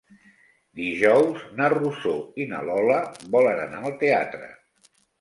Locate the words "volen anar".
3.39-3.87